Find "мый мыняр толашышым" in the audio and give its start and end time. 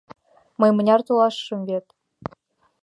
0.59-1.59